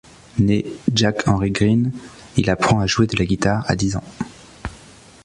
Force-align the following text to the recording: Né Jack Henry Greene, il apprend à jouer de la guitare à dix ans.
Né 0.39 0.65
Jack 0.91 1.27
Henry 1.27 1.51
Greene, 1.51 1.91
il 2.35 2.49
apprend 2.49 2.79
à 2.79 2.87
jouer 2.87 3.05
de 3.05 3.15
la 3.17 3.25
guitare 3.27 3.63
à 3.67 3.75
dix 3.75 3.95
ans. 3.97 4.03